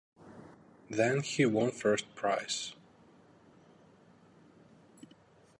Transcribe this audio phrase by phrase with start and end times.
[0.89, 2.73] Then he won first prize.